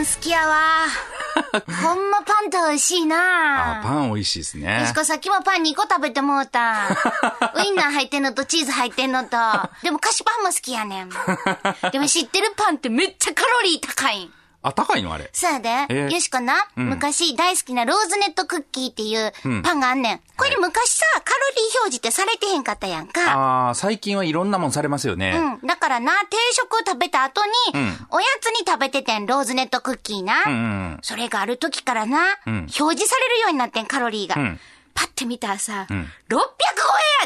[0.00, 0.86] ン好きやわ。
[1.82, 4.94] ほんまパンって美味しいなあ、パン美味しいですねよし。
[4.94, 6.88] こさっきもパン2個食べてもうた。
[7.56, 9.36] ウインナー入ってんのとチーズ入ってんのと。
[9.82, 11.10] でも菓子パンも好きやねん。
[11.92, 14.32] でも知ってるパンってめっちゃカロリー高いん。
[14.62, 15.30] あ、高いのあれ。
[15.32, 15.68] そうやで。
[15.88, 19.32] えーよしこな、昔大好きなローズネットクッキーっていう
[19.62, 20.20] パンがあんねん。
[20.36, 23.20] これ昔さ、カロリー表示ってされてへんかったやんか。
[23.32, 25.32] ああ、最近はいろんなもんされますよね。
[25.62, 25.66] うん。
[25.66, 27.40] だからな、定食食べた後
[27.72, 30.42] に、んおやつに食べててん、ローズネットクッキーな。
[30.46, 30.56] うんう
[30.96, 30.98] ん。
[31.02, 34.34] それがある時からな、ん表示されるようになってん、カロリーが。
[34.36, 34.60] ん
[34.92, 35.88] パッて見たらさ、ん600
[36.28, 36.38] 超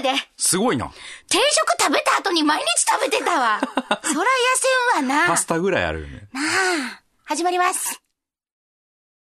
[0.03, 0.21] えやで。
[0.37, 0.87] すごいな。
[1.29, 3.59] 定食食べた後に毎日食べてたわ。
[3.65, 5.27] そら痩せんわな。
[5.27, 6.21] パスタぐらいあるよね。
[6.33, 6.44] なあ、
[7.35, 8.01] 始まります。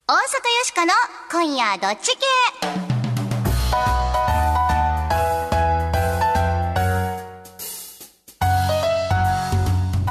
[0.08, 0.22] 大阪よ
[0.66, 0.91] しこの
[1.31, 2.20] 今夜どっち系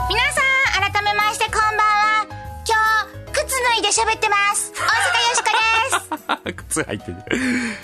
[0.09, 0.41] 皆さ
[0.81, 2.27] ん、改めましてこんばんは。
[2.67, 2.75] 今
[3.31, 4.73] 日、靴脱いで喋ってます。
[4.73, 5.51] 大阪よしこ
[6.43, 6.55] です。
[6.69, 7.17] 靴履いてる。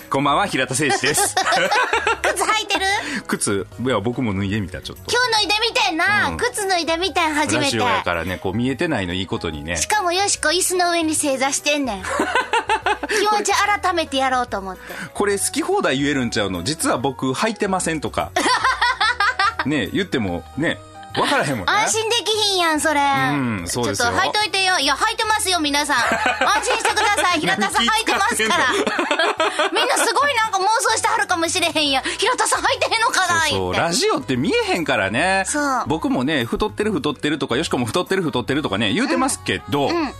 [0.09, 1.33] こんばんは、平田誠二です。
[2.23, 2.85] 靴履いてる？
[3.25, 5.03] 靴、いや、僕も脱いでみた、ちょっと。
[5.09, 5.68] 今日脱いでみ
[5.99, 6.29] な。
[6.29, 7.83] うん靴脱いでみてん、初めてラジオ。
[7.87, 9.75] やからね、こう見えてないのいいことにね。
[9.77, 12.03] しかもよしこ椅子の上に正座してんねん。
[13.09, 14.81] 気持ち改めてやろうと思って。
[15.13, 16.63] これ好き放題言えるんちゃうの？
[16.63, 18.31] 実は僕履いてませんとか。
[19.65, 20.79] ね言ってもね、
[21.17, 21.71] わからへんもんね。
[21.73, 23.01] 安心できひんやん、それ。
[23.01, 24.79] んそうですよちょっと履いといてよ。
[24.79, 25.97] いや、履いてますよ、皆さん。
[25.97, 27.08] 安心してください。
[27.55, 28.73] 平田さん履いてますから。
[29.73, 32.03] みんなすごいなんか妄想してはるかもしれへんやん。
[32.03, 33.73] 平田さん履いてへんのかなそう。
[33.73, 35.43] ラジオって見えへんからね。
[35.47, 40.15] そう僕もね、太ってる太ってるとか、よしこも太ってる太ってるとかね、言うてますけど、んこ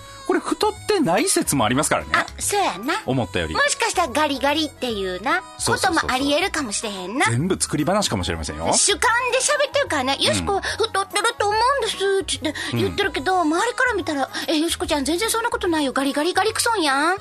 [0.50, 2.09] れ太ってない説もありますからね。
[2.14, 3.02] あ、そうやな。
[3.05, 3.59] 思ったよりも。
[3.67, 7.25] しかしたらガリガリっていうな、こともあり得るかもしれへんな。
[7.25, 8.72] 全部作り話かもしれませんよ。
[8.73, 15.94] 主観で喋ってるからね、よしこ、太ってると思うんですって言ってるけど、周りから見たら、え、よしこちゃん全然そんなことないよ。
[15.94, 17.17] ガリガリガリクソンやん。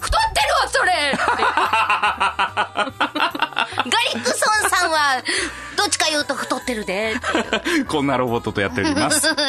[0.00, 1.16] 太ってるわ、それ
[3.66, 3.74] ガ
[4.14, 4.36] リクソ
[4.66, 5.22] ンさんは、
[5.76, 7.14] どっちか言うと太ってるで。
[7.86, 9.26] こんなロボットとやっております。
[9.28, 9.46] はい、という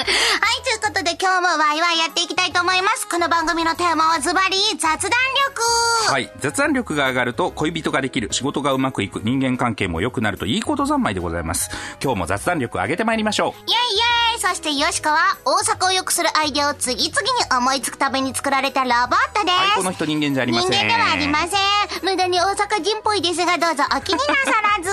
[0.82, 3.08] ことで今日もワイワイやっていきたいと思います。
[3.08, 6.12] この番組のテーマはズバリ雑談力。
[6.12, 6.32] はい。
[6.40, 11.70] 雑談力が上がると恋人ができる、仕事がうまくいく、人間関係も良くなるといいこと三昧でございます。
[12.04, 13.50] 今日も雑談力上げてまいりましょう。
[13.52, 17.28] イェイイェイそしてよしこは大阪を良くするアイデアを次々に
[17.58, 19.00] 思いつくために作られたロボッ
[19.34, 19.58] トです。
[19.58, 20.72] はい、この人人間じゃありません。
[20.72, 21.60] 人間ではありません。
[22.04, 24.90] 無駄に大阪人っぽいですが、どうぞお気になさらず。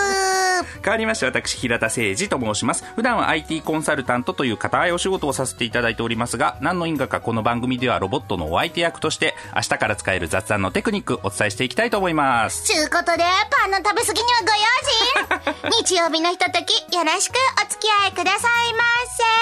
[0.83, 15.71] 変わりまして私平田誠二と申します普段は IT コンサルタントという固いお仕事をさせていただいておりますが何の因果かこの番組ではロボットのお相手役として明日から使える雑談のテクニックお伝えしていきたいと思いますちゅうことで、パンの食べ過ぎにはご用心。
[15.85, 17.35] 日曜日のひととき、よろしく
[17.65, 19.34] お付き合いくださいませ。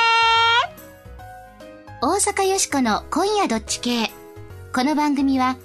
[2.00, 4.10] 大阪よしこの今夜どっち系。
[4.74, 5.56] この番組は、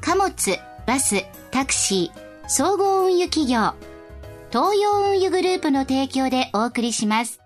[0.00, 3.74] 貨物、バス、タクシー、総合運輸企業、
[4.50, 7.45] 東洋運輸グループの提供でお送りします。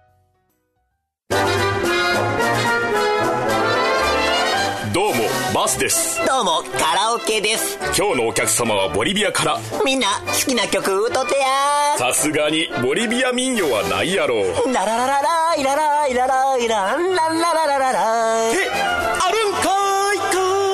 [5.54, 6.24] バスです。
[6.26, 7.76] どうもカラオケです。
[7.98, 9.58] 今日のお客様はボリビアから。
[9.84, 14.72] みんな好きな曲歌ってやさすがにボリビア民謡はないやろう。
[14.72, 20.24] ララララライラライラライランランラララララえあるんかいか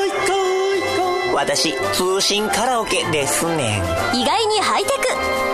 [0.04, 0.34] いか
[0.76, 0.80] い
[1.24, 3.80] かい私通信カラオケですね
[4.12, 4.96] 意外にハイテク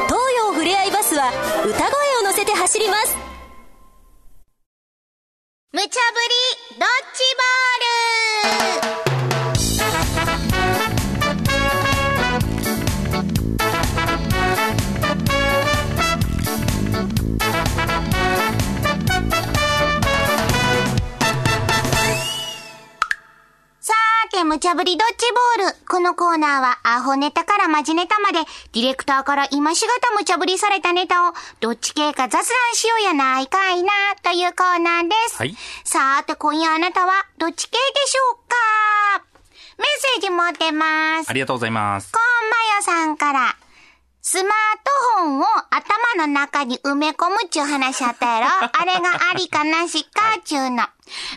[0.07, 1.31] 東洋ふれあいバスは
[1.65, 1.85] 歌声
[2.21, 3.17] を乗せて走ります
[5.73, 5.95] 無茶ぶり
[6.79, 7.23] ドッジ
[8.77, 9.12] ボール
[24.45, 25.15] 無茶ぶりドッジ
[25.59, 25.77] ボール。
[25.87, 28.41] このコーナーは、アホネタからマジネタまで、
[28.73, 32.43] ディレクターから今しがた無茶ぶりされたネタを、どっち系か雑談
[32.75, 33.91] しようやないかいな、
[34.23, 35.37] というコーナーです。
[35.37, 39.25] はいさーて、今夜あなたは、どっち系でしょうか？
[39.79, 41.31] メッセージ持ってます。
[41.31, 43.57] ありがとうございますコーンマヨさんから、
[44.25, 44.53] スマー
[45.17, 48.47] トフォンを頭の中に埋め込むっちゅう話あったやろ？
[48.81, 50.85] あれがありかなしかっちゅうの。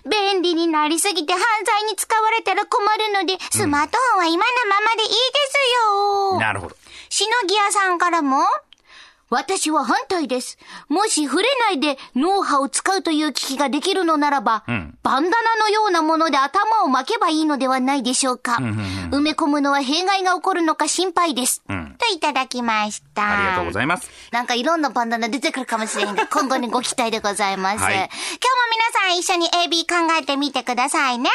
[0.05, 5.17] 便利になりすぎて犯罪に使われたら困るので、スマートフォンは今のままでいいです
[5.83, 6.39] よ。
[6.39, 6.75] なるほど
[7.09, 8.45] しのぎ屋さんからも、
[9.35, 10.57] 私は反対です。
[10.87, 14.63] もし触れないで脳波を使うという機器ができるのならば、
[15.03, 18.53] バンダナのようなもので頭を巻けばいいのではないでしょうか。
[19.11, 21.61] 埋め込むのは弊害が起こるのか心配です。
[21.67, 21.73] と
[22.13, 23.27] いただきました。
[23.27, 24.09] ありがとうございます。
[24.31, 27.83] なんかいろんなバンダナ出てくるかもしれんが、 今後にご期待でございます。
[27.83, 28.09] はい今日も
[28.71, 31.29] 皆さん一緒に AB 考えてみてくださいね。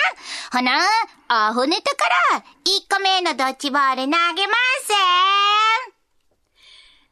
[0.52, 0.80] ほな、
[1.28, 2.04] アホネタか
[2.34, 5.69] ら1個目のドッジボール投げます。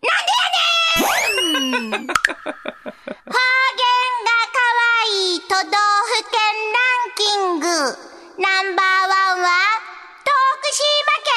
[0.03, 2.07] なんでやねん。
[2.07, 2.23] 方言が
[4.53, 4.59] 可
[5.03, 6.39] 愛い都道府県
[6.73, 7.67] ランキング。
[8.41, 9.47] ナンバーワンは
[10.25, 10.31] 徳
[10.73, 10.83] 島
[11.25, 11.35] 県。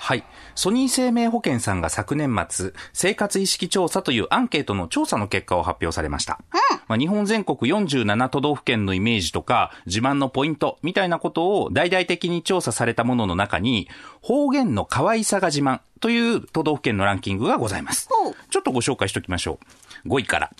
[0.00, 0.24] はい。
[0.54, 6.40] ソニー生命保険さんが昨年末、生活意識調査というアンケートの調査の結果を発表されました。
[6.86, 13.88] まあ、日本全国47都道府県のイメージとか、自慢のポイントみたいなことを大々的に調査されたものの中に、
[14.20, 18.08] 方言の可愛さが自慢という都道府県のランキングがございます。
[18.50, 19.58] ちょっとご紹介しておきましょ
[20.04, 20.08] う。
[20.08, 20.50] 5位から。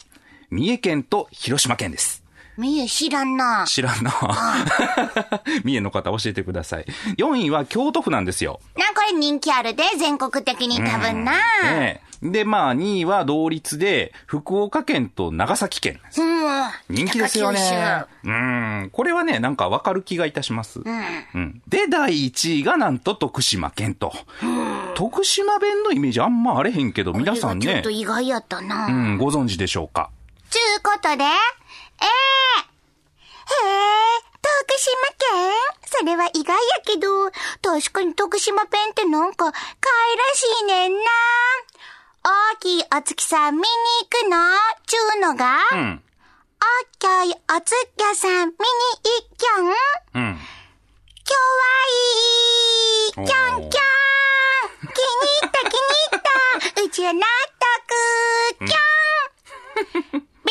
[0.50, 2.24] 三重県と広島県です。
[2.56, 3.64] みえ知らんな。
[3.66, 4.12] 知らんな。
[5.64, 6.86] 三重の方教えてください。
[7.18, 8.60] 4位は京都府なんですよ。
[8.76, 11.32] な、これ人気あるで、全国的に多分な。
[11.62, 16.00] ねえで、まあ、2位は同率で、福岡県と長崎県。
[16.16, 16.96] うん。
[16.96, 18.04] 人気ですよね。
[18.24, 18.90] うん。
[18.92, 20.80] これはね、なんかわかる気がいたします。
[20.80, 21.62] うん。
[21.68, 24.12] で、第1位がなんと徳島県と。
[24.94, 28.86] 徳島弁のイメージあんまあれへんけど、皆さんねちょっと、意外やったな。
[28.86, 30.10] うん、ご存知でしょうか。
[30.48, 31.30] ちゅうことで、ええ
[33.44, 33.66] へ
[34.30, 35.52] え、徳島県
[35.86, 37.30] それは意外やけど、
[37.62, 41.00] 確かに徳島弁ってなんか、可愛らしいねんな。
[42.24, 43.64] 大きいお月さん見に
[44.02, 44.36] 行くの？
[44.86, 46.02] ちゅうのが、うん。
[46.02, 48.54] おっきょいお月夜さん見に
[49.04, 49.66] 行っきょん？
[49.68, 50.38] うん。
[51.24, 53.70] きょわいいきょんきょん気に
[55.40, 55.78] 入った気に
[56.10, 56.20] 入っ
[56.74, 57.20] た うちは納
[58.58, 60.48] 得きょん !B!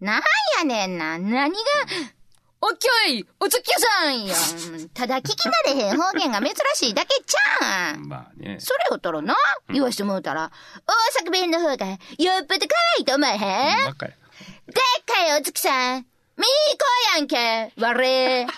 [0.00, 0.22] なん
[0.58, 1.18] やねんな。
[1.18, 1.58] 何が、
[2.66, 4.34] おっきょいお月夜さんや。
[4.94, 8.08] ただ聞き慣れへん方言が珍しいだけちゃうん。
[8.08, 8.56] まあね。
[8.58, 9.36] それをとろな、
[9.68, 10.50] 言わしてもうたら、
[11.20, 11.98] 大阪弁の方がよっ
[12.46, 12.66] ぽど可
[12.96, 13.38] 愛いと思えへん？
[13.84, 14.16] でっかい
[15.38, 16.06] お月さん、
[16.38, 18.46] 見に行こうやんけ、われ。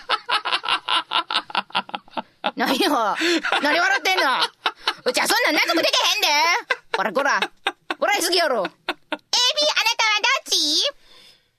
[2.55, 2.89] 何よ、
[3.61, 4.23] 何笑ってんの？
[5.03, 6.27] うちはそんなん納得できへんで。
[6.95, 7.41] こらこら、
[7.99, 8.63] 笑いすぎやろ。
[8.63, 10.55] エビ、あなたはどっち？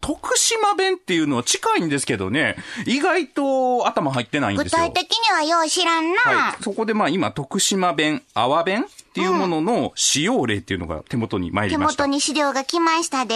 [0.01, 2.57] 徳島弁っていうのは近いんですけどね、
[2.87, 4.79] 意外と頭入ってないん具ですよ。
[4.79, 6.21] 体的にはよう知らんな。
[6.21, 6.63] はい。
[6.63, 12.05] そこでまあ今、徳島弁、阿波弁っていうものの使用例っていうのが手元に参り手ました。
[12.05, 13.35] 元に資料が来ましたで。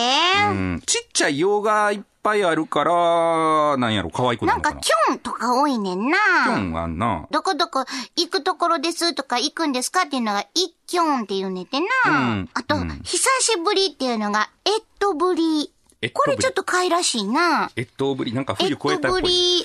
[0.50, 0.82] うん。
[0.87, 4.94] ちっちゃい用がいっぱいあるから、なんやろ、可愛くななんか、るのかな。
[5.08, 6.17] キョンとか多いねんな。
[6.44, 7.26] キョンあんな。
[7.31, 7.85] どこどこ
[8.17, 10.49] 行くところですとか行くんですかっていうのが、イッ
[10.87, 11.87] キョンって言うねんてな。
[12.06, 15.73] うんあと、うん久しぶりっていうのが、エットぶり。
[16.11, 17.71] これちょっと可愛らしいな。
[17.77, 19.23] 越冬ぶり、なんか冬越えたトっぽい。
[19.23, 19.65] ぶり。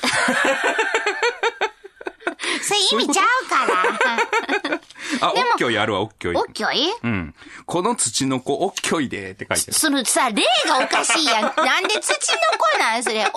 [2.64, 4.80] そういう意味ちゃうから。
[5.28, 6.36] あ、おっきょいあるわ、おっきょい。
[6.36, 7.36] おっきょいうん。
[7.66, 9.74] この土の子、おっきょいでって書いてある。
[9.74, 11.42] そのさ、例がおかしいやん。
[11.44, 12.18] なんで土の
[12.58, 13.04] 子なん？
[13.04, 13.22] それ。
[13.22, 13.34] おっき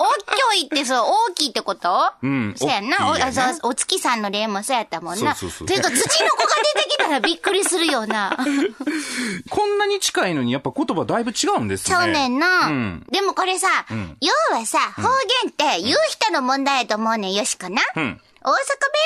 [0.51, 2.11] ょいってそう、大きいってこと？
[2.21, 3.09] うんそうやんな。
[3.09, 5.35] お大きいやなあそうお月さんの例もそうやったもんな。
[5.35, 6.45] そうそうそうていうか、土の子が
[6.75, 8.37] 出てきたらびっくりするよな。
[9.49, 11.95] こんなに近いのに、やっぱ言葉だいぶ違うんですね。
[11.95, 12.67] ちゃうねんな。
[12.67, 13.05] うん。
[13.11, 15.03] でもこれさ、ん要はさ、方
[15.43, 17.81] 言って言う人の問題やと思うねん、よしかな。
[17.95, 18.21] うん。
[18.43, 18.57] 大阪弁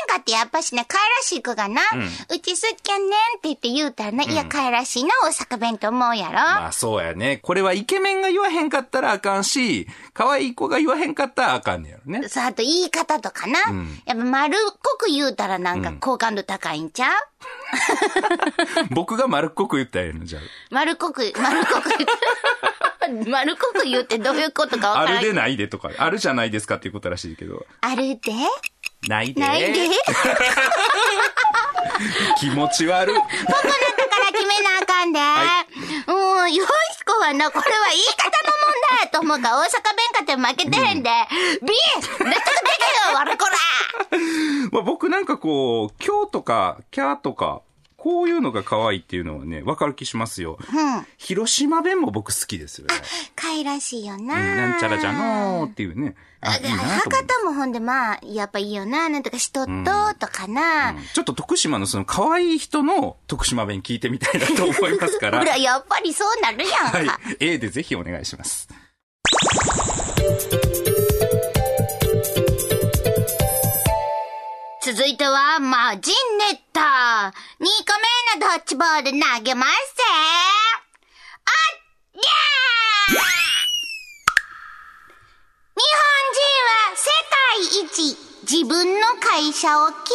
[0.07, 1.81] かってやっぱしね、可愛らしい子がな、
[2.33, 6.33] うちすっきゃんねんって言って言うたらな、いや、可愛らしいな、大阪弁と思うやろ。
[6.33, 7.37] まあそうやね。
[7.37, 12.27] これはイケメンが言わへんかったらあかんし、可愛い子が言わへんかったらあかんねやろね。
[12.29, 13.71] さあ、あと言い方とかな。
[13.71, 17.11] んやっぱ丸っこく言うたらなんか好感度高いんちゃう、
[18.95, 20.39] 僕が丸っこく言ったらええの、じゃ
[20.71, 21.89] 丸っこく、丸っこく、
[23.29, 25.05] 丸っこく言うってどういうことかわあ。
[25.05, 25.19] からん。
[25.19, 27.65] あるでないでとか、あるじゃないですかっていうことらしいけど。
[27.81, 28.31] あるで？
[29.07, 29.41] ないで。
[29.41, 29.89] ないで
[32.39, 33.15] 気持ち悪い。
[33.15, 33.67] ここなったか
[34.19, 35.19] ら決めなあかんで。
[36.07, 36.69] うん、よし
[37.05, 41.09] こはな、これは言い方の問題やと思うから、大阪弁かって負けてへんで。
[41.61, 41.67] ビ
[42.19, 42.29] 納得でき
[43.09, 43.51] よ、わらこら
[44.71, 47.61] まあ、僕なんかこう、今日とか、キャーとか、
[48.05, 50.59] こういうのが可愛いっていうのはね、わかる気しますよ。
[50.59, 51.07] うん。
[51.17, 52.93] 広島弁も僕好きですよね。
[53.35, 54.35] かいらしいよな。
[54.35, 56.13] うんなんちゃらじゃのーっていうね。
[56.39, 57.25] あ、いいなと思博う。
[57.25, 59.09] 多もほんでまあ、やっぱいいよな。
[59.09, 59.73] なんとかしとっと
[60.19, 60.95] とかな。
[61.15, 65.39] ちょっと徳島のその可愛い人の徳島弁聞いてみたいなと思いますから。
[65.41, 67.13] ほら、やっぱりそうなるやんか。
[67.13, 67.37] はい。
[67.39, 68.67] A でぜひお願いします。
[74.95, 76.09] 続いては、マジ
[76.39, 77.33] ネッタ。
[77.59, 77.67] 2個
[78.39, 80.03] 目のドッジボール投げますぜ。
[81.43, 83.19] あっ、やー
[85.75, 86.39] 日本人
[86.71, 87.11] は世
[87.43, 88.15] 界一
[88.49, 90.05] 自分の会社を嫌って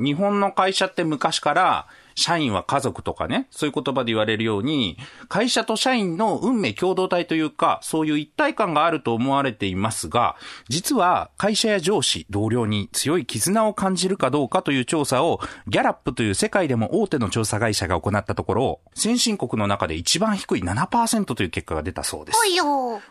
[0.00, 0.04] る。
[0.04, 1.86] 日本の会社って昔から、
[2.18, 4.98] 社員は家族とかね、そういう言葉で言われるように、
[5.28, 10.34] 会社と社員の運命共同体というか、そういう一体感があると思われていますが、
[10.68, 22.38] 実は会社や上司、同僚に強い絆を感じるかどうかという調査を、ギャラップという世界でも大手の調査会社が行ったところ、先進国の中で一番低い7%という結果が出たそうです。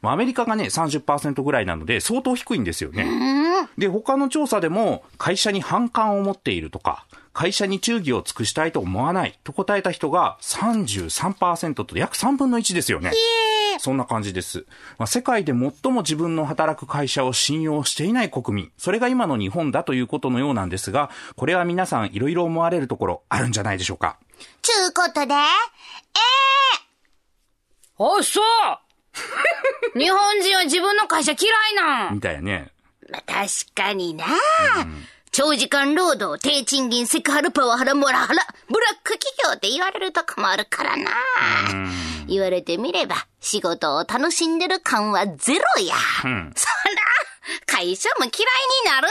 [0.02, 3.08] アメリカがね、30%ぐらいなので、相当低いんですよね。
[3.78, 7.06] で、他の調査でも、会社に反感を持っているとか、
[7.38, 13.12] 会社に忠義を尽くしたいと思わないと答えた人が33%と約3分の1ですよね。
[13.78, 14.66] そんな感じです。
[14.98, 24.18] まあ、世界で最も自分の働く会社を信用していない国民、それが今の日本だということのようなんですが、これは皆さんいろいろ思われるところあるんじゃないでしょうか。
[24.64, 25.38] ちゅうことで、え
[28.00, 32.72] あ、そう 日本人は自分の会社嫌いなんみたいやね。
[33.08, 34.26] ー、まあ、確かにな、
[35.38, 41.12] 長時間労働、低賃金、セクハラ、パワハラ、モラハラ、ブラック企業って言われるとこもあるからな。
[42.28, 45.94] 言われてみれば、仕事を楽しんでる感はゼロや。
[46.24, 46.42] そら、
[47.68, 48.32] 会社も嫌い
[48.84, 49.08] になる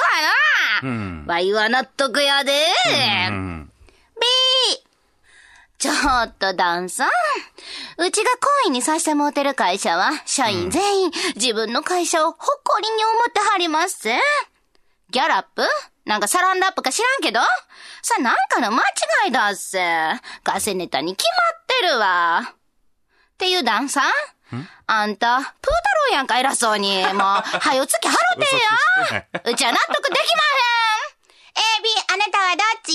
[0.82, 1.32] わな。
[1.32, 2.52] わいは納得やで。
[3.30, 3.70] うん。
[4.20, 4.82] B!
[5.78, 5.92] ちょ
[6.24, 7.08] っとダンさん。
[7.98, 8.32] うちが
[8.64, 14.18] 懇意にさしてもうてる会社は、社員全員、自分の会社を誇りに思ってはりますぜ。
[15.10, 15.62] ギャラップ？
[16.06, 17.40] なんかサランラップか知らんけど？
[18.00, 19.78] さ、なんかの間違いだっせ。
[20.44, 22.42] ガセネタに決まってるわ。
[22.48, 24.04] っていうダンさん？
[24.86, 25.62] あんた、プー太
[26.10, 27.02] 郎やんか偉そうに。
[27.02, 28.46] もう、はよ月払うて
[29.16, 29.26] んや。
[29.52, 31.16] うちは納得できまへん。
[31.56, 32.92] A、B、あなたはどっち？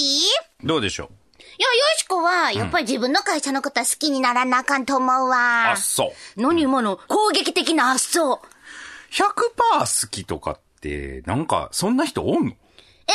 [0.65, 1.07] どうでしょう？
[1.07, 5.71] いや、よしこは、やっぱり自分の会社のことは好きにならなあかんと思うわ。
[5.71, 6.41] あ、そう。
[6.41, 8.41] 何今の攻撃的な発想。
[9.11, 9.25] 100%
[9.79, 12.53] 好きとかって、なんか、そんな人おんの？
[13.07, 13.11] え、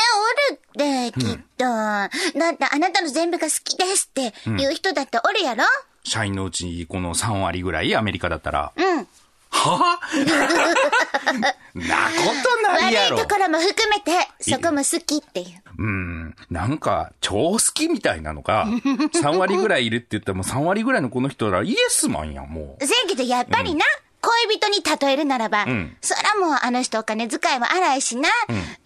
[0.51, 0.61] おる
[1.09, 1.65] って、きっと。
[1.65, 2.11] だっ
[2.57, 5.65] て、あなたの全部が好きですって言う人だっておるやろ？
[6.05, 8.73] 社員のうち、この3割ぐらい、アメリカだったら。
[8.77, 9.07] うん。
[9.51, 10.01] は？
[10.13, 11.41] ぁ
[11.77, 13.35] なことないやろ悪いと。
[13.35, 15.63] ころも含めて、そこも好きっていう。
[15.79, 16.37] うん。
[16.51, 22.85] なんか、超好きみたいなのが、3割ぐらいいるって言ったらもう3割ぐらいのこの人らイエスマンやん、もう。
[22.87, 23.85] せやけど、やっぱりな、
[24.27, 28.29] 恋人に例えるならば、んそらもうあの人お金遣いも荒いしな、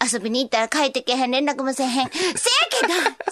[0.01, 1.93] 遊びに行ったら帰ってけへん、連絡もせえへん。
[1.93, 2.07] せや
[2.69, 3.31] けど、好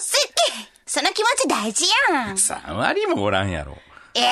[0.86, 2.34] その気持ち大事やん。
[2.34, 3.78] 3割もおらんやろ。
[4.14, 4.24] ええ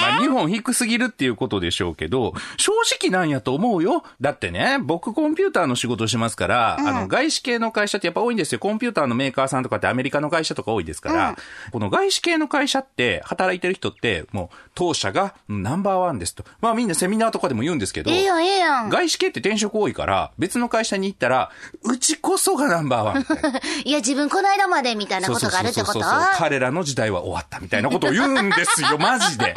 [0.00, 4.04] まあ、日本低すぎるっていうことでしょうけど、正直なんやと思うよ。
[4.20, 8.58] だってね、僕コンピューターの仕事しますから、あの、外資系の会社ってやっぱ多いんですよ。
[8.58, 11.36] コンピューターのメーカーさんとかってアメリカの会社とか多いですから、
[11.72, 16.44] この外資系の会社って、働いてる人って、もう、当社がうんナンバーワンですと。
[16.60, 18.88] まあみんなセミナーとかでも言うんですけど、ええやん、ええやん。
[18.88, 21.50] 外資系って転職多いから、別の会社に行ったら、
[21.82, 23.26] うちこそがナンバーワン
[23.84, 26.00] いや、自分この間までみたいなことがあるってこと？
[26.36, 29.54] 彼らの時代は終わったみたいなことを言うんですよ、マジで。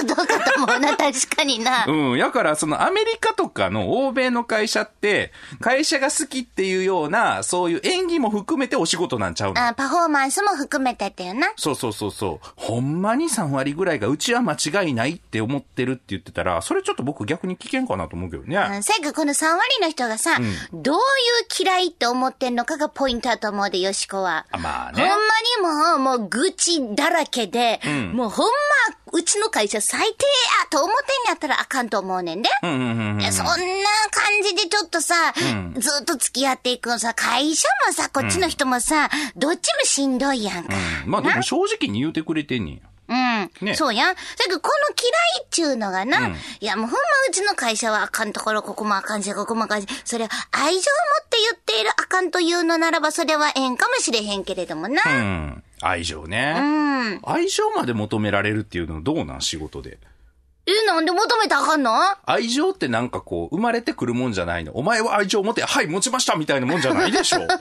[0.00, 1.84] とどうかと思うな、確かにな。
[1.88, 2.18] うん。
[2.18, 9.66] やから、そのアメリカとかの欧米の会社って、会社が好きっていうような、そういう演技も含めてお仕事なんちゃうの？
[9.66, 11.52] あパフォーマンスも含めてっていうな。
[11.56, 12.48] そうそうそうそう。
[12.56, 18.56] ほんまに3割ぐらいがうちは間違いないって思ってるって言ってたら、それちょっと僕逆に危険かなと思うけどね。
[18.56, 20.38] うん、せやけどこの3割の人がさ、
[20.72, 21.00] どういう
[21.58, 24.46] 嫌いって思ってんのかがポイントだと思うで、よしこは。
[24.50, 25.10] あまあほんまね。
[25.58, 27.80] にもう、もう愚痴だらけで、
[28.12, 30.12] もうほんま、うちの会社最低や
[30.70, 32.48] と思ってんやったらあかんと思うねんで。
[32.62, 33.62] うんうんうんうんいやそんな感
[34.42, 35.14] じでちょっとさ、
[35.76, 40.74] ずっと付き合っていくのさ、会社もさ、こっちの人もさ、どっちもしんどいやんか。
[41.06, 42.80] まあでも正直に言うてくれてんねんや。
[43.10, 43.12] う
[43.64, 43.66] ん。
[43.66, 44.14] ねそうやん。
[44.14, 45.08] だけど、この嫌
[45.42, 46.28] いっちゅうのがな、
[46.60, 46.98] いや、もうほんま
[47.28, 50.80] うちの会社はあかんところ、ここもあかんし、ここもあかんし、それは愛情を持っ
[51.28, 55.02] て言っているあかんというのならば、それはええんかもしれへんけれどもな。
[55.04, 55.64] うん。
[55.82, 56.54] 愛情ね。
[56.56, 57.20] うん。
[57.24, 59.40] 愛情まで求められるっていうのどうなん？
[59.40, 59.98] 仕事で。
[60.66, 61.92] え、なんで求めたらあかんの？
[62.26, 64.72] 愛情ってなんかこう、生まれてくるもんじゃないの。
[64.76, 67.44] お前は愛情を持て、はい、持ちましたみたいなもんじゃないでしょ。
[67.48, 67.58] だっ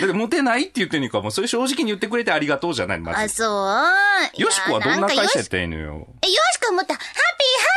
[0.00, 3.34] て持てないって言ってんのか、もうそれ正直に言ってくれてありがとうじゃない、まあ、ず。
[3.36, 6.06] そうよしこはどんな会社やったらええのよ。
[6.22, 7.71] え、よしこもっと、ハッピーハッピー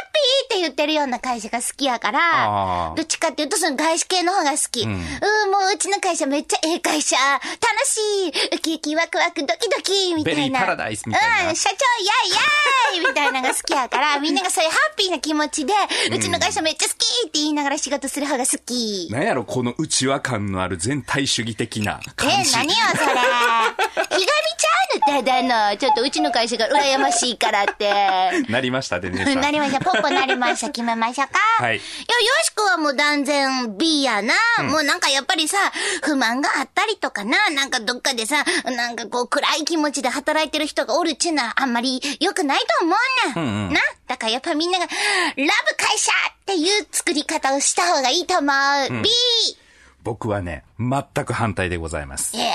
[0.45, 4.83] って言ってるような会社が好きやかあらー、どっちかっていうとその外資系の方が好き。
[4.83, 5.01] うん、もう
[5.73, 7.41] うちの会社めっちゃええ会社、楽
[7.85, 10.41] しい、ウキウキワクワクドキドキ、みたいな。
[10.41, 15.73] ベリーパラダイスみたいなうん、社長イェイイェイみたいなのが好きやから、みんながそういうハッピーな気持ちで、
[16.11, 19.09] うちの会社めっちゃ好きって言いながら仕事する方が好き。
[19.11, 22.53] なんやろ、この内輪感のある全体主義的なえ、感じ。
[22.53, 23.05] 何よ、それ。
[23.75, 25.77] ひがみちゃうの、ただの。
[25.77, 27.91] ちょっとうちの会社が羨ましいからって。
[28.49, 29.41] なりましたね、姉さん。
[29.41, 29.79] なりました。
[29.79, 30.69] ポッポなりました。
[30.69, 31.39] 決めましょうか。
[31.63, 31.83] はいいや、よ
[32.43, 34.33] しくはもう断然 B やな。
[34.63, 35.57] もうなんかやっぱりさ、
[36.01, 37.49] 不満があったりとかな。
[37.49, 42.95] なんかどっかでさ、なんかこう暗い気持ちで働いてる人がおるっちゅうのはあんまり良くないと思
[43.35, 43.73] うねん。
[43.73, 43.81] な？
[44.07, 44.91] だからやっぱみんなが、ラ
[45.35, 45.41] ブ
[45.77, 48.51] 会社っていう作り方をした方がいいと思
[48.89, 49.01] う。
[49.01, 49.09] B!
[50.03, 52.31] 僕はね、全く反対でございます。
[52.35, 52.51] ええ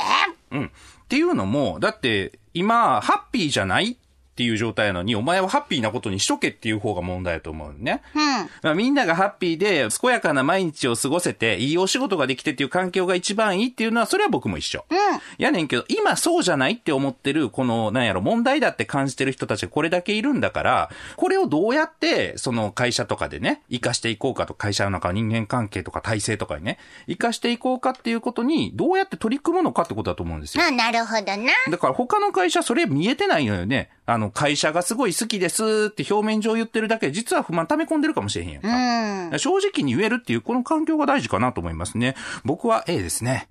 [0.53, 0.73] うん。
[1.11, 3.97] っていうのも、だって、今、ハッピーじゃない
[4.41, 8.01] っていう状態なのに、お前はハッピーなことにしとけっていう方が問題だと思うね。
[8.15, 8.21] うん。
[8.63, 14.87] まあみんながハッピーで、健やかな毎日を過ごせて、いいお仕事ができてっていう環境が一番いいっていうのは、それは僕も一緒。
[14.89, 14.97] うん。
[15.37, 30.65] やねんけど、今そうじゃないって思ってる、この、なんやろ、問題だって感じてる人たちがこれだけいるんだから、これをどうやって、その会社とかでね、活かしていこうかと、会社の中の人間関係とか体制とかにね、活かしていこうかっていうことに、どうやって取り組むのかってことだと思うんですよ。
[30.65, 31.53] あ、なるほどな。
[31.71, 33.91] だから他の会社それ見えてないのよね。
[34.11, 38.69] あの、会社がすごい好きですって表面上言ってるだけで、実は不満溜め込んでるかもしれへんやんか。
[38.69, 39.39] うん。
[39.39, 42.17] 正直に言えるっていう、この環境が大事かなと思いますね。
[42.45, 43.49] 僕は A ですね。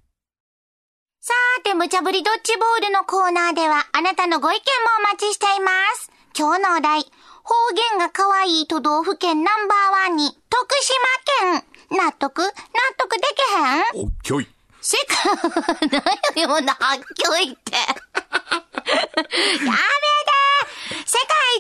[1.22, 4.64] さーて、無茶ぶりドッジボールのコーナーでは、あなたのご意見も
[5.00, 6.12] お待ちしています。
[6.38, 7.04] 今日のお題、
[7.44, 7.54] 方
[7.92, 11.64] 言が可愛い都道府県ナンバーワンに、徳島県。
[11.92, 12.42] 納得？
[12.44, 12.52] 納
[12.98, 14.04] 得できへん？
[14.06, 14.48] おっきょい。
[14.82, 16.02] 世界、何や
[16.36, 17.72] ねん、もんな、はっきょいって。
[17.76, 19.74] やめ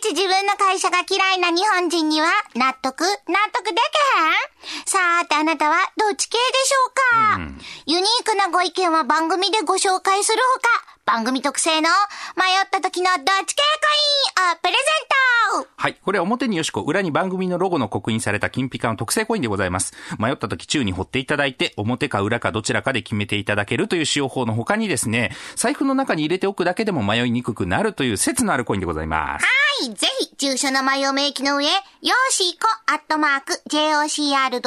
[0.01, 3.03] て世界一自分の会社が嫌いな日本人には、納得。
[3.03, 3.08] 納
[3.53, 4.86] 得できへん？
[4.86, 10.68] さーてあなたはどっち系でしょうか、ユニークなご意見は番組でご紹介するほか、
[11.12, 11.89] 番組特製の
[12.38, 15.96] 迷った時のどっち系コインをプレゼントはい。
[16.06, 19.96] これは表によしこ、裏に番組のロゴの刻印された金ピカの特製コインでございます。
[20.20, 29.46] 迷った時宙に掘っていただいて、表か裏かどちらかで決めていただけるという使用法の他にですね、財布の中に入れておくだけでも迷いにくくなるという説のあるコインでございます。
[29.82, 34.66] はい、ぜひ、住所名前を明記の上、よーしーこ、アットマーク、jocr.jp、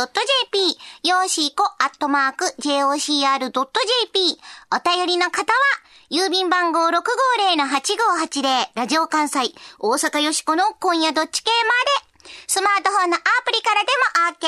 [1.08, 3.52] よーしーこ、アットマーク、jocr.jp、
[4.72, 5.58] お便りの方は、
[6.12, 13.88] 郵便番号650-8580、ラジオ関西、大阪よしこの今夜どっち系まで、スマートフォンのアプリからで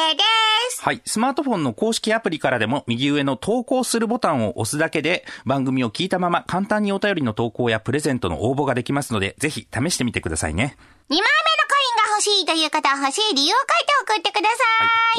[0.03, 0.23] も OK で
[0.71, 0.83] す。
[0.83, 1.03] はい。
[1.05, 10.79] スマートフォンの公式アプリからでも右上の投稿するボタンを押すだけで番組を聞いたまま簡単にお便りの投稿やプレゼントの応募ができますので、ぜひ試してみてくださいね。
[11.11, 11.84] 2枚目のコインが
[12.15, 14.55] 欲しいという方は欲しい理由を書いて送ってくださ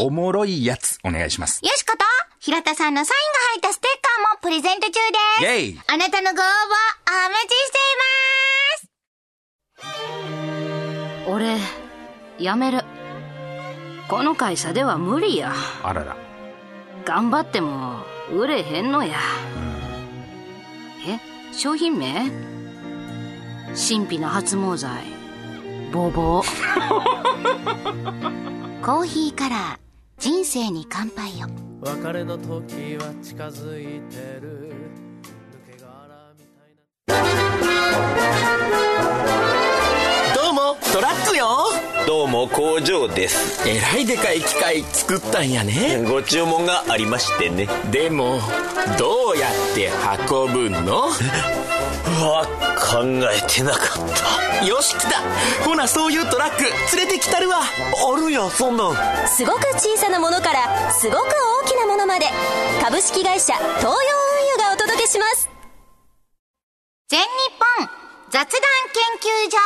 [0.02, 0.06] い。
[0.06, 1.60] おもろいやつ、お願いします。
[1.62, 2.06] よしこと、
[2.40, 3.20] 平田さんのサイン
[3.60, 5.00] が入ったステッカーもプレゼント中で
[5.40, 5.44] す。
[5.44, 7.78] イェイあなたのご応募お待ちして
[9.84, 11.30] います。
[11.30, 11.58] 俺、
[12.40, 12.86] 辞める。
[14.08, 15.54] この会社では無理や。
[15.84, 16.16] あらら。
[17.04, 19.18] 頑張っても売れへんのや。
[21.06, 21.20] え
[21.52, 22.32] 商品名？
[23.76, 25.15] 神秘な発毛剤。
[25.92, 26.42] ボーボ。
[26.42, 26.46] ー。
[28.84, 29.78] コーヒーカラー、
[30.18, 31.48] 人生に乾杯を。
[31.82, 34.72] 別れの時は近づいてる。
[35.24, 36.76] 抜け殻みたい
[37.08, 37.16] な。
[40.36, 41.48] どうもトラックよ。
[42.08, 43.68] どうも工場です。
[43.68, 46.04] えらいでかい機械作ったんやね。
[46.08, 47.68] ご注文がありましてね。
[47.92, 48.40] でも
[49.00, 49.90] どうやって
[50.30, 51.08] 運ぶの？
[51.08, 51.10] う
[52.24, 52.46] わ
[52.78, 53.02] 考
[53.34, 53.80] えてなかっ
[54.60, 54.66] た。
[54.66, 55.22] よし来た。
[55.64, 56.64] ほなそういうトラック
[56.98, 57.62] 連れてきたるわ。
[57.62, 58.96] あるやんそんなん。
[59.28, 61.20] すごく小さなものからすごく
[61.64, 62.26] 大きなものまで
[62.84, 65.50] 株式会社東洋運輸がお届けします。
[67.08, 67.26] 全日
[67.80, 67.88] 本
[68.30, 68.62] 雑談
[68.94, 69.58] 研究所。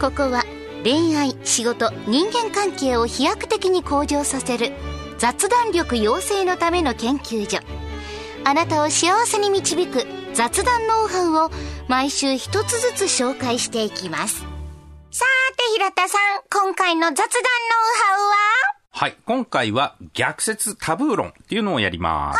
[0.00, 0.44] ここは
[0.84, 4.72] 恋愛仕事人間関係を飛躍的に向上させる
[5.18, 7.58] 雑談力養成のための研究所。
[8.44, 10.06] あなたを幸せに導く
[10.38, 11.50] 雑談ノウハウを
[11.88, 14.44] 毎週一つずつ紹介していきます
[15.10, 17.34] さーて平田さん今回の雑談ノウ
[17.98, 18.36] ハウは？
[18.90, 19.16] はい。
[19.26, 22.38] 今回は逆説タブー論っていうのをやります。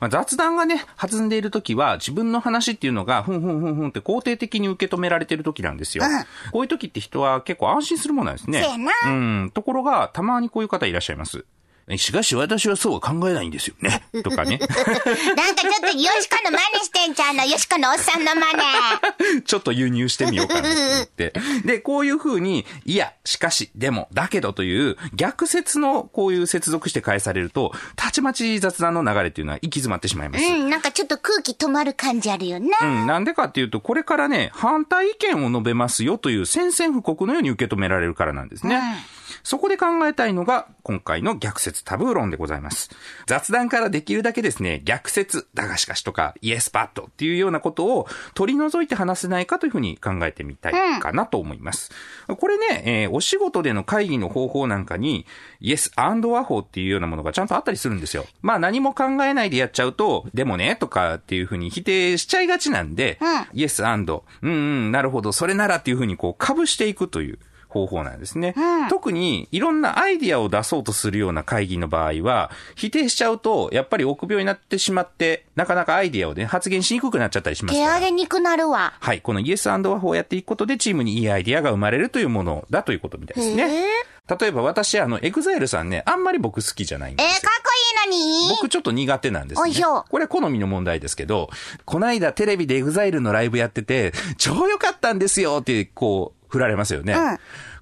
[0.00, 6.04] まあ、雑談がね、弾んでいる時は自分の話っていうのがふんふんふんふんって肯定的に受け止められてる時なんですよ。
[6.52, 8.64] こういう時って人は結構安心するものなんですね。
[9.04, 9.50] うん。
[9.52, 11.44] ところが、たまにこういう方いらっしゃいます。
[11.98, 14.02] しかし私はそうは考えないんですよね。
[14.22, 14.58] とかね。
[14.60, 18.40] なんかちょっとヨシコの真似してんじゃんの、ヨシコのおっさんの真
[19.36, 19.42] 似。
[19.42, 21.32] ちょっと輸入してみようかなと思って。
[21.64, 30.44] で、こういう風に、いや、しかし、でも、だけどという逆説のこういう接続して返されると、たちまち雑談の流れっていうのは行き詰まってしまいます。
[30.44, 32.78] うん、なんかちょっと空気止まる感じあるよな。
[32.82, 38.80] うん、なんでかっていうと、これからね、反対意見を述べますよという宣戦布告のように受け止められるからなんですね。
[39.42, 42.90] そこで考えたいのが、今回の逆説タブー論でございます。
[43.26, 51.90] 雑談からできるだけですね、逆説、だがしかしとか、イエスパッドっていうようなことを取り除いて話せないかというふうに考えてみたいかなと思います。
[52.38, 55.26] これね、えーお仕事での会議の方法なんかに、
[55.60, 58.26] イエスアンド和法っていうようなものがちゃんとあったりするんですよ。
[58.42, 63.18] まあ何も考えないでやっちゃうと、でもね、とかっていうふうに否定しちゃいがちなんで、
[63.52, 67.38] イエスアンド、うんうん、なるほど、それならっていうふうにこう、被していくという。
[67.70, 68.54] 方法なんですね、
[68.90, 77.78] 特にいろんなアイディアを出そうとするような会議の場合は、否定しちゃうと、やっぱり臆病になってしまって、なかなかアイディアをね、発言しにくくなっちゃったりします。
[77.78, 78.94] 手上げにくなるわ。
[78.98, 79.20] はい。
[79.20, 83.70] このイエス話法をやっていくことでチームにいいアイディアが生まれるというものだということみたいですね。
[84.38, 87.62] 例えば私、あの、 EXILE さんね、あんまり僕好きじゃないんでえー、すよかっ。
[87.62, 87.70] こ
[88.06, 90.04] いいのに僕ちょっと苦手なんですねおいしょ。
[90.08, 91.50] これは好みの問題ですけど、
[91.84, 97.16] こないだテレビで EXILE のライブやってて、超良かったんですよって、こう、振られますよね。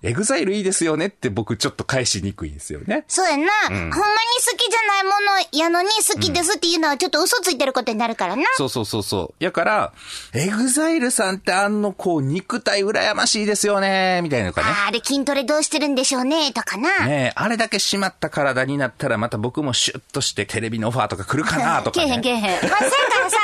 [0.03, 3.05] EXILE いいですよねって僕ちょっと返しにくいんですよね。
[3.09, 8.45] そうやな、ほんまに好きじゃないものやのに好きですっていうのはちょっと嘘ついてることになるからな。
[8.57, 9.45] そうそうそうそう。
[9.45, 9.93] やから、
[10.35, 14.69] EXILE さんってあんのこう肉体羨ましいですよね、みたいなのかね。
[14.87, 17.07] あれ筋トレどうしてるんでしょうね、とかな。
[17.07, 22.07] ねえ、あれだけ締まった体になったらまた僕もシュッとしてテレビのオファーとか来るかなとか、ね。
[22.23, 22.71] けえへんけえへん。
[22.71, 23.37] まあ、せやからさ、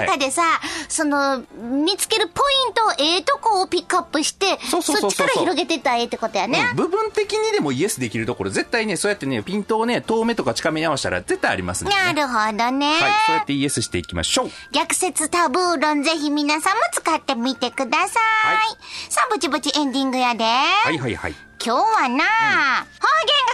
[0.00, 0.42] 中でさ、
[0.88, 6.68] その、見つけるポイント、ええとこをピックアップして、そっちから広げてったらええってことやね。
[6.70, 11.90] うん部分的にでもイエスできるところ、絶対ね、そうやってね、ピントをね、遠目とか近めに合わせたら絶対ありますね。
[11.90, 12.92] なるほどね。
[12.92, 14.50] はい、そうやってイエスしていきましょう。
[14.72, 18.22] 逆説タブー論ぜひ皆さんも使ってみてください。
[18.46, 18.76] はい
[19.08, 20.44] さあ、ぼちぼちエンディングやで。
[20.44, 21.34] はいはいはい。
[21.64, 22.24] 今日はな、方言が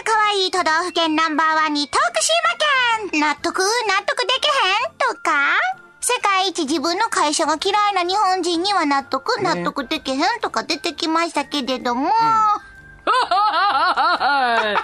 [0.03, 2.01] 可愛い都道府県ナンバーワンに徳
[3.01, 3.59] 島県納得？
[3.59, 4.91] 納得できへん？
[4.97, 5.31] とか？
[6.03, 12.09] 世界一自分の会社が嫌いな日本人には納得、納得できへんとか出てきましたけれども、
[13.05, 14.75] 大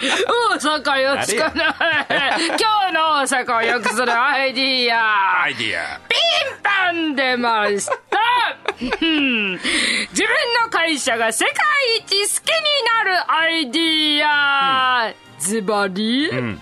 [0.59, 2.47] 阪よつかない。
[2.47, 2.57] 今
[2.89, 5.41] 日の大阪を良くするアイディア。
[5.43, 5.99] アイディア。
[6.07, 7.93] ピンパン出ました
[8.79, 9.63] うん自
[10.21, 10.27] 分
[10.63, 11.55] の会社が世界
[11.97, 16.61] 一好きになるアイディア、ズバリ、うん。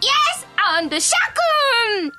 [0.00, 0.46] Yes!
[0.64, 1.18] アンドシャ
[1.98, 2.12] 君の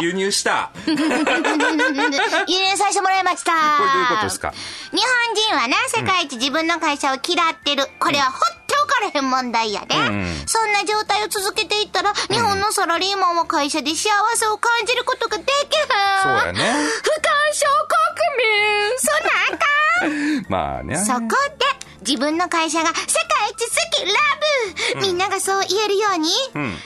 [0.00, 0.70] 輸入した。
[0.86, 3.52] 輸入させてもらいました。
[3.52, 4.52] いうことですか？
[4.92, 7.86] 日本人はな、世界一自分の会社を嫌ってる。
[7.98, 9.96] これはほっておかれへん問題やで。
[9.96, 15.86] んそんな状態を続けていったら、日本のサラリーマンは会社で幸せを感じることができへん。
[16.22, 16.60] そうやね。
[16.60, 19.66] 不感症国民そんなんあか
[20.08, 20.96] ん まあね。
[20.96, 21.66] そこで、
[22.06, 23.06] 自分の会社が世界
[23.50, 26.78] 一好き、ラブ、みんながそう言えるように、ん Yes and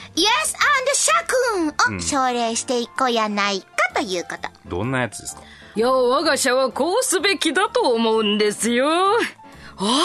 [0.93, 1.13] シャ
[1.87, 4.49] 君を奨励していこうやないかということ。
[4.65, 5.41] どんなやつですか？
[5.75, 8.87] いや、我が社はこうすべきだと思うんですよ。
[8.87, 9.19] あ
[9.79, 10.03] あ、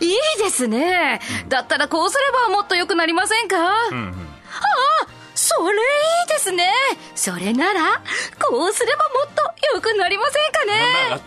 [0.00, 1.20] いいですね。
[1.48, 3.90] だったらこうすればもっと良くなりませんか、ああ、
[5.34, 5.78] それい
[6.26, 6.72] いですね。
[7.14, 8.00] それなら、
[8.38, 9.42] こうすればもっと
[9.74, 11.20] 良くなりませんかね。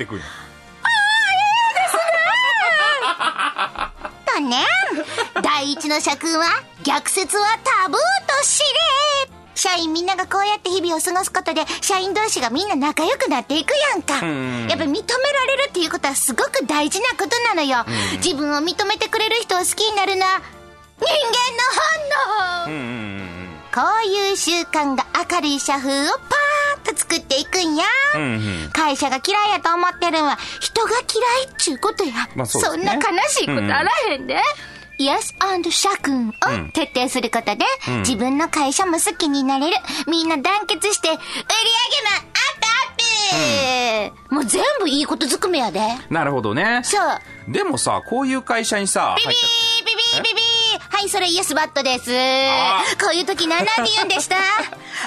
[5.41, 6.45] 第一の社訓は、
[6.83, 9.43] 逆説はタブーと知れ。
[9.55, 14.19] 社員みんながこうやって日々を過ごすことで、社員同士がみんな仲良くなっていくやんか。
[14.25, 14.67] ん。
[14.67, 15.01] やっぱ認めら
[15.47, 17.85] れるっていうことはすごく大事なことなのよ。
[18.23, 20.41] 自分を認めてくれる人を好きになるのは、
[20.99, 21.73] 人間の
[22.65, 22.83] 本能、
[23.73, 26.42] こういう習慣が明るい社風をパ
[26.95, 27.85] 作っていくんや。
[28.15, 28.21] うん。
[28.21, 28.69] うんうん。
[28.71, 31.03] 会社が嫌いやと思ってるんは人が嫌い
[31.51, 32.13] っちゅうことや。
[32.35, 34.39] まあそねんな悲しいことあらへんで。
[34.99, 36.33] Yes and 社君を
[36.71, 37.65] 徹底することで、
[38.01, 39.77] 自分の会社も好きになれる。
[40.07, 41.29] みんな団結して、売り上げも
[42.09, 45.81] アップアップ、もう全部いいことずくめやで。
[46.11, 46.81] なるほどね。
[46.83, 47.19] そう。
[47.51, 50.43] でもさ、こういう会社にさ、ビビービビービビー
[50.95, 52.11] はい、それイエスバットです。
[52.15, 54.35] あこういう時何なんて言うんでした？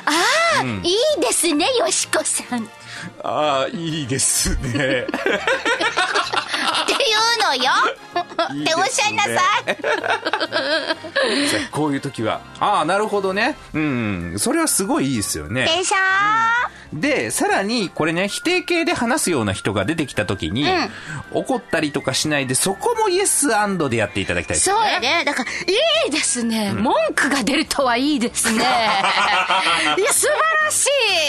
[0.07, 0.13] あ
[0.61, 2.69] あ、いいですね、よしこさん。
[3.23, 5.07] ああ、いいですね。
[6.89, 7.71] 言うのよ。
[8.63, 9.77] っておっしゃいなさい。
[11.71, 12.41] こういう時は。
[12.61, 13.57] ああ、なるほどね。
[13.75, 14.35] うん。
[14.39, 15.65] それはすごいいいですよね。
[15.65, 15.97] でしょ
[17.01, 20.67] で、さらに、これね、否定形で話すような人が出てきた時に、
[21.33, 23.49] 怒ったりとかしないで、そこもイエス
[23.89, 24.77] でやっていただきたいですね。
[24.77, 25.25] そうやね。
[25.25, 26.73] だから、いいですね。
[26.73, 28.65] 文句が出るとはいいですね。
[29.99, 30.29] いや、素晴
[30.65, 30.87] らし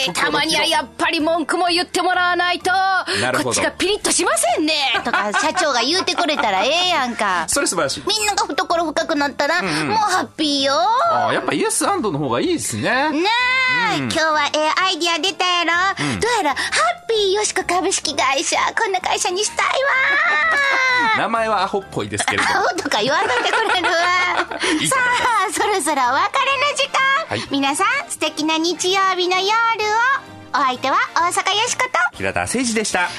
[0.08, 0.14] い。
[0.14, 2.72] たまにはやっぱり文句も言ってもらわないと、
[3.44, 4.74] こっちがピリッとしませんね。
[5.04, 7.46] とか、 社長が言うてくれたらええやんか。
[7.48, 8.04] それ素晴らしい。
[8.08, 10.74] みんなが懐深くなったら、もうハッピーよ。
[11.12, 13.12] ああ、やっぱイエスの方がいいですね。
[13.12, 13.30] ね
[13.96, 15.72] え、今日はええアイディア出たやろ、
[16.20, 16.62] どうやら、ハ
[17.04, 19.72] ッピーよしこ株式会社、こんな会社にしたいわ
[21.18, 22.44] 名前はアホっぽいですけれど。
[22.44, 23.94] アホとか言わんといてくれるわ
[24.46, 24.98] さ
[25.50, 27.48] あ、そろそろお別れの時間、はい。
[27.50, 30.38] 皆さん、素敵な日曜日の夜を。
[30.54, 33.00] お相手は大阪よしこと、ま平田誠二でした。
[33.00, 33.10] た来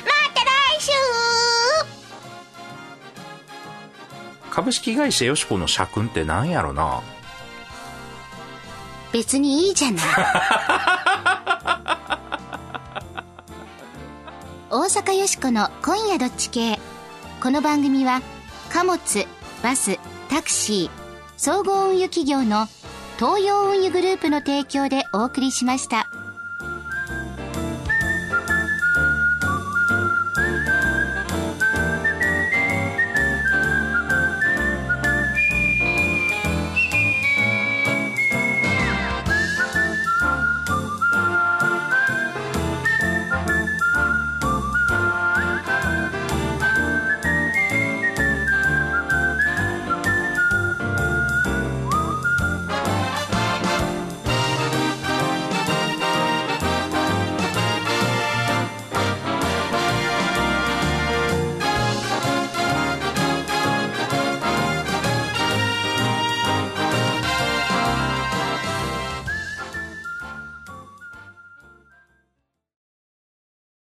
[0.80, 0.90] 週。
[4.50, 7.00] 株式会社よしこの社訓って何やろな。
[9.12, 10.04] 別にいいじゃない。
[14.70, 16.78] 大阪よしこの今夜どっち系。
[17.42, 18.20] この番組は
[18.70, 18.98] 貨物、
[19.62, 20.90] バス、タクシー、
[21.38, 22.66] 総合運輸企業の
[23.16, 26.10] 東洋運輸グループの提供でお送りしました。